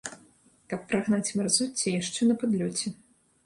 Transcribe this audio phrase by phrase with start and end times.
[0.73, 2.87] Каб прагнаць мярзоцце яшчэ на падлёце.